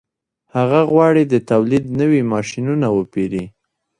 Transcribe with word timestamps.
هغه 0.55 0.79
غواړي 0.91 1.23
د 1.27 1.35
تولید 1.49 1.83
نوي 1.99 2.21
ماشینونه 2.33 2.87
وپېري 2.91 3.45